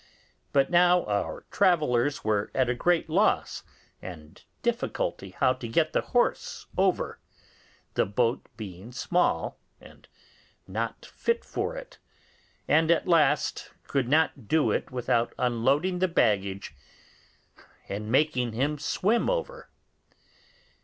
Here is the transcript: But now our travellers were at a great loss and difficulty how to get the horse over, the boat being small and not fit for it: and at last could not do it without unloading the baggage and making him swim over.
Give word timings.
But 0.51 0.71
now 0.71 1.05
our 1.05 1.45
travellers 1.51 2.23
were 2.23 2.49
at 2.55 2.69
a 2.71 2.73
great 2.73 3.07
loss 3.07 3.61
and 4.01 4.43
difficulty 4.63 5.29
how 5.29 5.53
to 5.53 5.67
get 5.67 5.93
the 5.93 6.01
horse 6.01 6.65
over, 6.75 7.19
the 7.93 8.07
boat 8.07 8.47
being 8.57 8.91
small 8.93 9.59
and 9.79 10.07
not 10.67 11.05
fit 11.05 11.45
for 11.45 11.75
it: 11.75 11.99
and 12.67 12.89
at 12.89 13.07
last 13.07 13.69
could 13.85 14.09
not 14.09 14.47
do 14.47 14.71
it 14.71 14.89
without 14.89 15.33
unloading 15.37 15.99
the 15.99 16.07
baggage 16.07 16.73
and 17.87 18.11
making 18.11 18.53
him 18.53 18.79
swim 18.79 19.29
over. 19.29 19.69